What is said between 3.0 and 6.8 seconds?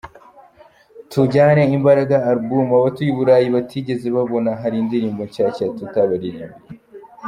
i Burayi batigeze babona, hari indirimbo nshyashya tutabaririmbiye.